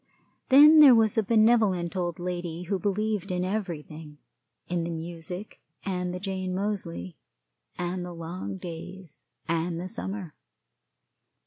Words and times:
Then 0.49 0.79
there 0.79 0.95
was 0.95 1.15
a 1.15 1.21
benevolent 1.21 1.95
old 1.95 2.17
lady 2.17 2.63
who 2.63 2.79
believed 2.79 3.29
in 3.31 3.45
everything 3.45 4.17
in 4.67 4.83
the 4.83 4.89
music, 4.89 5.61
and 5.85 6.11
the 6.11 6.19
Jane 6.19 6.55
Moseley, 6.55 7.19
and 7.77 8.03
the 8.03 8.11
long 8.11 8.57
days, 8.57 9.21
and 9.47 9.79
the 9.79 9.87
summer. 9.87 10.33